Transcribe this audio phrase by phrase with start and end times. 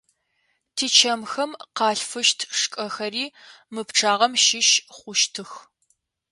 [0.75, 3.25] Тичэмхэм къалъфыщт шкӏэхэри
[3.73, 5.51] мы пчъагъэм щыщ хъущтых.